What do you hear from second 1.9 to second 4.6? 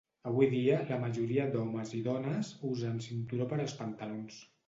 i dones usen cinturó per als pantalons.